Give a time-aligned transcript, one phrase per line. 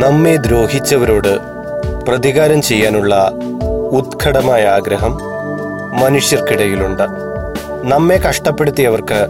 [0.00, 1.38] നമ്മെ ദ്രോഹിച്ചവരോട്
[2.06, 3.14] പ്രതികാരം ചെയ്യാനുള്ള
[3.90, 5.18] ഉത്കടമായ ആഗ്രഹം
[6.00, 7.06] മനുഷ്യർക്കിടയിലുണ്ട്.
[7.82, 9.20] നമ്മെ കഷ്ടപ്പെടുത്തിയവർക്ക്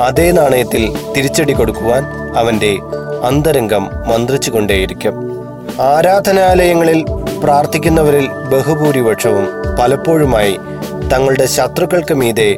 [0.00, 2.04] അതേ നാണയത്തിൽ തിരിച്ചടി കൊടുക്കുവാൻ
[2.36, 2.78] അവന്റെ
[3.24, 5.14] അന്തരംഗം മന്ത്രിച്ചുകൊണ്ടേയിരിക്കും.
[5.80, 7.04] ആരാധനാലയങ്ങളിൽ
[7.40, 9.46] പ്രാർത്ഥിക്കുന്നവരിൽ ബഹുഭൂരിപക്ഷവും
[9.80, 10.58] പലപ്പോഴുമായി
[11.12, 12.56] തങ്ങളുടെ ശത്രുക്കൾക്ക് മീതെ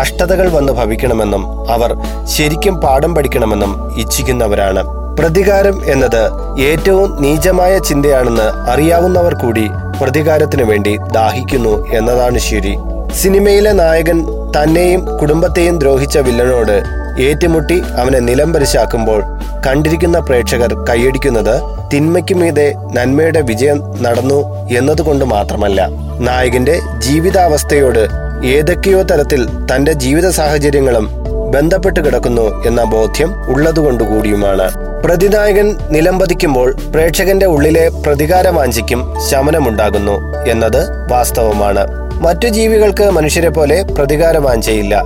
[0.00, 1.92] കഷ്ടതകൾ വന്ന് ഭവിക്കണമെന്നും അവർ
[2.24, 5.01] ശരിക്കും പാഠം പഠിക്കണമെന്നും ഇച്ഛിക്കുന്നവരാണ്.
[5.18, 6.22] പ്രതികാരം എന്നത്
[6.60, 9.66] ഏറ്റവും നീചമായ ചിന്തയാണെന്ന് അറിയാവുന്നവർ കൂടി
[10.00, 12.74] പ്രതികാരത്തിനു വേണ്ടി ദാഹിക്കുന്നു എന്നതാണ് ശരി.
[13.22, 14.18] സിനിമയിലെ നായകൻ
[14.56, 16.76] തന്നെയും കുടുംബത്തെയും ദ്രോഹിച്ച വില്ലനോട്
[17.20, 19.20] ഏറ്റുമുട്ടി അവനെ നിലംപരിശാക്കുമ്പോൾ
[19.66, 21.54] കണ്ടിരിക്കുന്ന പ്രേക്ഷകർ കൈയടിക്കുന്നത്
[21.92, 24.38] തിന്മയ്ക്ക് മീതെ നന്മയുടെ വിജയം നടന്നു
[24.78, 25.80] എന്നതുകൊണ്ട് മാത്രമല്ല
[26.28, 28.02] നായകന്റെ ജീവിതാവസ്ഥയോട്
[28.46, 29.42] ഏതൊക്കെയോ തരത്തിൽ
[29.72, 31.06] തന്റെ ജീവിത സാഹചര്യങ്ങളും
[31.52, 34.66] ബന്ധപ്പെട്ട് കിടക്കുന്നു എന്ന ബോധ്യം ഉള്ളതുകൊണ്ടുകൂടിയുമാണ്.
[35.04, 39.00] പ്രതിനായകൻ നിലംപതിക്കുമ്പോൾ പ്രേക്ഷകന്റെ ഉള്ളിലെ പ്രതികാരവാഞ്ചിക്കും
[39.30, 41.82] ശമനമുണ്ടാകുന്നു എന്നത് വാസ്തവമാണ്.
[42.20, 45.02] മറ്റു ജീവികൾക്ക് മനുഷ്യരെ പോലെ പ്രതികാരവാഞ്ചയില്ല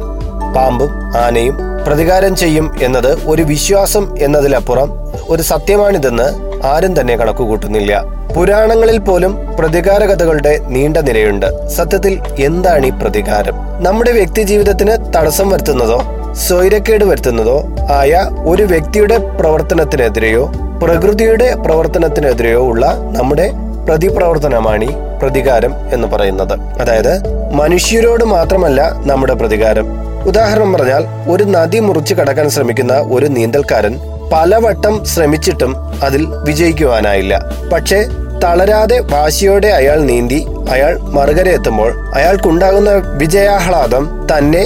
[0.57, 4.91] പാമ്പും ആനയും പ്രതികാരം ചെയ്യും എന്നത് ഒരു വിശ്വാസം എന്നതിലപ്പുറം
[5.29, 6.29] ഒരു സത്യമാണിതെന്ന്
[6.67, 8.03] ആരും തന്നെ കണക്കുകൂട്ടുന്നില്ല.
[8.35, 11.69] പുരാണങ്ങളിൽ പോലും പ്രതികാര കഥകളുടെ നീണ്ട നിരയുണ്ട്.
[11.69, 13.57] സത്യത്തിൽ എന്താണ് ഈ പ്രതികാരം?
[13.83, 15.99] നമ്മുടെ വ്യക്തി ജീവിതത്തിന് തടസ്സം വരുത്തുന്നതോ
[16.45, 17.59] സ്വൈരക്കേട് വരുത്തുന്നതോ
[17.91, 18.15] ആയ
[18.53, 20.43] ഒരു വ്യക്തിയുടെ പ്രവർത്തനത്തിനെതിരെയോ
[20.83, 22.87] പ്രകൃതിയുടെ പ്രവർത്തനത്തിനെതിരെയോ ഉള്ള
[23.19, 23.47] നമ്മുടെ
[23.89, 26.55] പ്രതിപ്രവർത്തനമാണ് ഈ പ്രതികാരം എന്ന് പറയുന്നത്.
[26.81, 27.13] അതായത്
[27.53, 29.87] മനുഷ്യരോട് മാത്രമല്ല നമ്മുടെ പ്രതികാരം.
[30.31, 33.95] ഉദാഹരണം പറഞ്ഞാൽ ഒരു നദി മുറിച്ച് കടക്കാൻ ശ്രമിക്കുന്ന ഒരു നീന്തൽക്കാരൻ
[34.33, 37.35] പലവട്ടം ശ്രമിച്ചിട്ടും അതിൽ വിജയിക്കുവാനായില്ല.
[37.73, 37.99] പക്ഷേ
[38.45, 40.41] തളരാതെ വാശിയോടെ അയാൾ നീന്തി
[40.71, 42.91] അയാൾ മറുകര എത്തുമ്പോൾ അയാൾക്കുണ്ടാകുന്ന
[43.23, 44.65] വിജയാഹ്ലാദം തന്നെ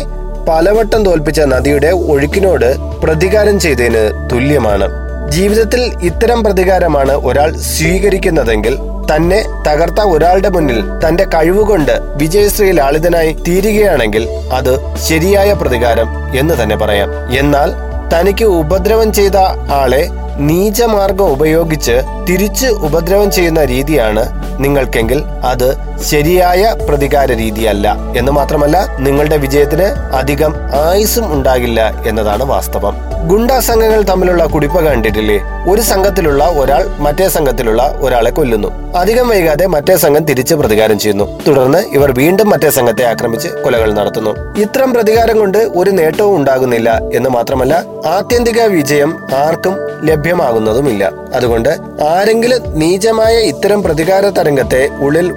[0.49, 2.71] പലവട്ടം തോൽപ്പിച്ച നദിയുടെ ഒഴുക്കിനോട്
[3.03, 4.89] പ്രതികാരം ചെയ്തതിന് തുല്യമാണ്.
[5.31, 8.75] ജീവിതത്തിൽ ഇത്തരം പ്രതികാരമാണ് ഒരാൾ സ്വീകരിക്കുന്നതെങ്കിൽ
[9.11, 14.73] തന്നെ തകർത്ത ഒരാളുടെ മുന്നിൽ തന്റെ കഴിവുകൊണ്ട് വിജയശ്രീ ലാളിതനായി തീരുകയാണെങ്കിൽ അത്
[15.09, 16.09] ശരിയായ പ്രതികാരം
[16.39, 17.11] എന്ന് തന്നെ പറയാം.
[17.31, 17.71] എന്നാൽ
[18.15, 19.37] തനിക്ക് ഉപദ്രവം ചെയ്ത
[19.81, 20.03] ആളെ
[20.49, 21.97] നീചമാർഗം ഉപയോഗിച്ച്
[22.29, 24.25] തിരിച്ച് ഉപദ്രവം ചെയ്യുന്ന രീതിയാണ്
[24.62, 25.69] നിങ്ങൾക്കെങ്കിൽ അത്
[26.05, 27.97] ശരിയായ പ്രതികാര രീതിയല്ല.
[28.16, 29.83] എന്ന് മാത്രമല്ല നിങ്ങളുടെ വിജയത്തിന്
[30.15, 33.11] അധികം ആയുസും ഉണ്ടാകില്ല എന്നതാണ് വാസ്തവം.
[33.27, 35.38] ഗുണ്ടാ സംഘങ്ങൾ തമ്മിലുള്ള കുടിപ്പ കണ്ടിട്ടില്ലേ?
[35.69, 38.97] ഒരു സംഘത്തിലുള്ള ഒരാൾ മറ്റേ സംഘത്തിലുള്ള ഒരാളെ കൊല്ലുന്നു.
[38.97, 41.41] അധികം വൈകാതെ മറ്റേ സംഘം തിരിച്ച് പ്രതികാരം ചെയ്യുന്നു.
[41.49, 44.61] തുടർന്ന് ഇവർ വീണ്ടും മറ്റേ സംഘത്തെ ആക്രമിച്ച് കൊലകൾ നടത്തുന്നു.
[44.61, 51.12] ഇത്തരം പ്രതികാരം കൊണ്ട് ഒരു നേട്ടവും ഉണ്ടാകുന്നില്ല എന്ന് മാത്രമല്ല ആത്യന്തിക വിജയം ആർക്കും ലഭ്യമാകുന്നതുമില്ല.
[51.34, 51.69] അതുകൊണ്ട്
[52.03, 55.32] ആരെങ്കിലും നീചമായ ഇത്തരം പ്രതികാര തരംഗത്തെ ഉള്ളിൽ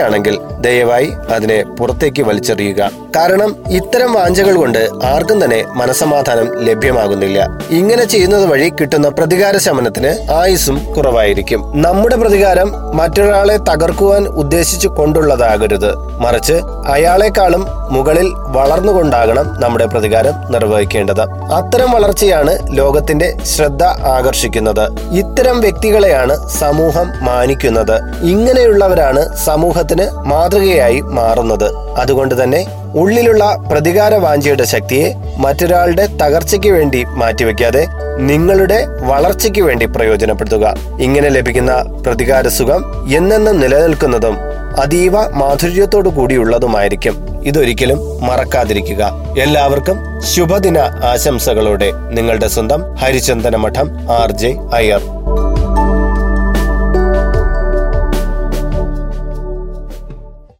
[0.00, 2.80] വളർത്തുകയാണെങ്കിൽ ദയവായി അതിനെ പുറത്തേക്ക് വലിച്ചെറിയുക.
[3.16, 7.58] കാരണം ഇത്തരം വാഞ്ചകൾ കൊണ്ട് ആർക്കും തന്നെ മനസമാധാനം ലഭ്യമാകുന്നില്ല.
[7.70, 11.82] ഇങ്ങനെ ചെയ്യുന്നത് വഴി കിട്ടുന്ന പ്രതികാര ശമനത്തിന് ആയുസ്സും കുറവായിരിക്കും.
[11.82, 15.94] നമ്മുടെ പ്രതികാരം മറ്റൊരാളെ തകർക്കുവാൻ ഉദ്ദേശിച്ചു കൊണ്ടുള്ളതാകരുത്.
[15.96, 16.52] മറിച്ച്
[16.88, 21.22] അയാളെക്കാളും മുകളിൽ വളർന്നുകൊണ്ടാകണം നമ്മുടെ പ്രതികാരം നിർവഹിക്കേണ്ടത്.
[21.52, 24.84] അത്തരം വളർച്ചയാണ് ലോകത്തിന്റെ ശ്രദ്ധ ആകർഷിക്കുന്നത്.
[25.12, 27.96] ഇത്തരം വ്യക്തികളെയാണ് സമൂഹം മാനിക്കുന്നത്.
[28.24, 31.74] ഇങ്ങനെയുള്ളവരാണ് സമൂഹത്തിന് മാതൃകയായി മാറുന്നത്.
[31.74, 37.86] അതുകൊണ്ട് തന്നെ ഉള്ളിലുള്ള പ്രതികാര വാഞ്ചിയുടെ ശക്തിയെ മറ്റൊരാളുടെ തകർച്ചയ്ക്ക് വേണ്ടി മാറ്റിവെക്കാതെ
[38.18, 40.74] നിങ്ങളുടെ വളർച്ചയ്ക്ക് വേണ്ടി പ്രയോജനപ്പെടുത്തുക.
[41.00, 44.38] ഇങ്ങനെ ലഭിക്കുന്ന പ്രതികാര സുഖം എന്നെന്നും നിലനിൽക്കുന്നതും
[44.80, 47.42] അതീവ മാധുര്യത്തോടു കൂടിയുള്ളതുമായിരിക്കും.
[47.42, 49.12] ഇതൊരിക്കലും മറക്കാതിരിക്കുക.
[49.40, 55.19] എല്ലാവർക്കും ശുഭദിന ആശംസകളോടെ നിങ്ങളുടെ സ്വന്തം ഹരിചന്ദന മഠം ആർ ജെ അയ്യർ.